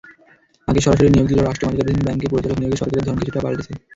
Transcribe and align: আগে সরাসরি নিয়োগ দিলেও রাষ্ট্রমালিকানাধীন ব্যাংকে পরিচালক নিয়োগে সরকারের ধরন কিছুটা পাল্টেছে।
আগে 0.67 0.81
সরাসরি 0.81 1.09
নিয়োগ 1.09 1.27
দিলেও 1.29 1.45
রাষ্ট্রমালিকানাধীন 1.45 2.05
ব্যাংকে 2.05 2.31
পরিচালক 2.31 2.57
নিয়োগে 2.59 2.79
সরকারের 2.81 3.05
ধরন 3.05 3.19
কিছুটা 3.21 3.43
পাল্টেছে। 3.43 3.71